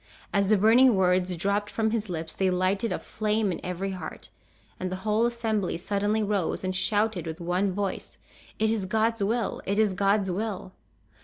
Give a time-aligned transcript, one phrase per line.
[0.33, 4.29] As the burning words dropped from his lips they lighted a flame in every heart,
[4.79, 8.17] and the whole assembly suddenly rose, and shouted with one voice,
[8.57, 9.61] "It is God's will!
[9.63, 10.73] It is God's will!"